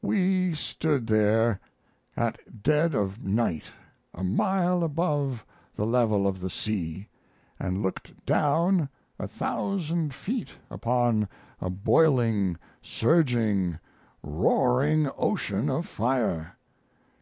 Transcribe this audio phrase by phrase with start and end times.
[0.00, 1.60] We stood there,
[2.16, 3.64] at dead of night,
[4.14, 5.44] a mile above
[5.76, 7.06] the level of the sea,
[7.60, 11.28] and looked down a thousand feet upon
[11.60, 13.78] a boiling, surging,
[14.22, 16.56] roaring ocean of fire!